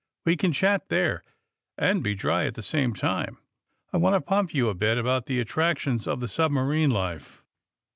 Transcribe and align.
^^We 0.27 0.35
can 0.35 0.51
chat 0.51 0.89
there 0.89 1.23
and 1.77 2.01
be 2.01 2.15
dry 2.15 2.45
at 2.47 2.55
the 2.55 2.63
same 2.63 2.95
time. 2.95 3.37
I 3.93 3.97
want 3.97 4.15
to 4.15 4.19
pump 4.19 4.51
you 4.51 4.67
a 4.67 4.73
bit 4.73 4.97
about 4.97 5.27
the 5.27 5.39
attractions 5.39 6.07
of 6.07 6.21
the 6.21 6.27
submarine 6.27 6.89
life.'' 6.89 7.43